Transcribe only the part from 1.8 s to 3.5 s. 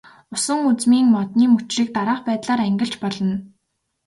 дараах байдлаар ангилж болно.